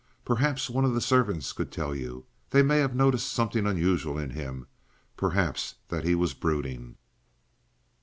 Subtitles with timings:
[0.25, 2.25] Perhaps one of the servants could tell you.
[2.49, 4.65] They may have noticed something unusual in him
[5.15, 6.95] perhaps that he was brooding."